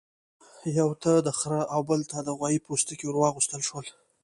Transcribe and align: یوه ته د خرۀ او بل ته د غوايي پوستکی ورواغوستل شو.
یوه 0.77 0.93
ته 1.03 1.11
د 1.25 1.29
خرۀ 1.39 1.61
او 1.73 1.81
بل 1.89 2.01
ته 2.11 2.17
د 2.23 2.29
غوايي 2.37 2.59
پوستکی 2.65 3.05
ورواغوستل 3.07 3.61
شو. 3.67 3.79